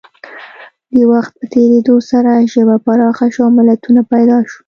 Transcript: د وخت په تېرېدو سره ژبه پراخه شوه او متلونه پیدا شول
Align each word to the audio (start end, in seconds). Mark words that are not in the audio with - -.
د 0.95 0.97
وخت 1.11 1.31
په 1.39 1.45
تېرېدو 1.53 1.95
سره 2.11 2.31
ژبه 2.51 2.75
پراخه 2.85 3.25
شوه 3.35 3.45
او 3.49 3.53
متلونه 3.57 4.01
پیدا 4.11 4.37
شول 4.49 4.59